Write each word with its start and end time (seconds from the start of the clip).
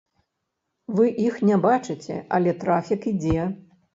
Вы 0.99 1.09
іх 1.25 1.35
не 1.49 1.57
бачыце, 1.67 2.17
але 2.37 2.55
трафік 2.65 3.01
ідзе. 3.15 3.45